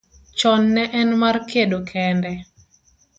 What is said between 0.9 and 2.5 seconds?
en mar kedo kende.